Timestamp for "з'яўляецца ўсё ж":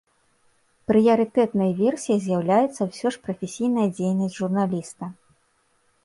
2.23-3.27